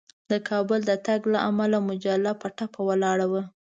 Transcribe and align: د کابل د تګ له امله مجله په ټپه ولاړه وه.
د 0.31 0.33
کابل 0.49 0.79
د 0.89 0.91
تګ 1.05 1.21
له 1.33 1.39
امله 1.49 1.77
مجله 1.87 2.31
په 2.41 2.47
ټپه 2.57 2.79
ولاړه 2.89 3.25
وه. 3.31 3.43